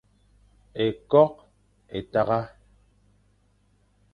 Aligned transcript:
Ékôkh 0.85 1.39
é 1.97 1.99
tagha. 2.11 2.41